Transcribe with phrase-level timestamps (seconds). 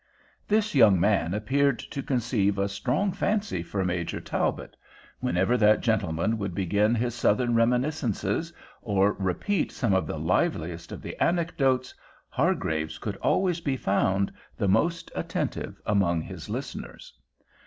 [0.47, 4.75] This young man appeared to conceive a strong fancy for Major Talbot.
[5.19, 8.51] Whenever that gentleman would begin his Southern reminiscences,
[8.81, 11.93] or repeat some of the liveliest of the anecdotes,
[12.29, 17.13] Hargraves could always be found, the most attentive among his listeners.